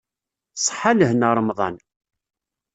Ṣṣeḥa 0.63 0.91
lehna 0.99 1.29
ṛemḍan. 1.37 1.75